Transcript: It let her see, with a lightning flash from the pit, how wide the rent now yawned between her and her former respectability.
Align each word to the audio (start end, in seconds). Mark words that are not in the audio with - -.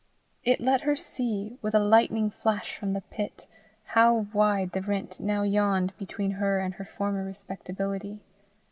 It 0.43 0.59
let 0.59 0.81
her 0.81 0.95
see, 0.95 1.59
with 1.61 1.75
a 1.75 1.79
lightning 1.79 2.31
flash 2.31 2.75
from 2.75 2.93
the 2.93 3.01
pit, 3.11 3.45
how 3.83 4.25
wide 4.33 4.71
the 4.71 4.81
rent 4.81 5.19
now 5.19 5.43
yawned 5.43 5.93
between 5.99 6.31
her 6.31 6.59
and 6.59 6.73
her 6.73 6.85
former 6.85 7.23
respectability. 7.23 8.19